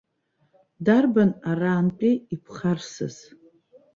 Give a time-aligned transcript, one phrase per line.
[0.85, 3.15] Дарбан арантәи иԥхарсыз?